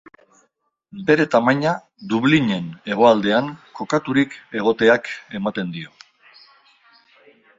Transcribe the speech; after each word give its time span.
Bere 1.09 1.25
tamaina 1.35 1.73
Dublinen 2.13 2.71
hegoaldean 2.91 3.51
kokaturik 3.81 4.33
egoteak 4.61 5.13
ematen 5.41 5.71
dio. 5.79 5.95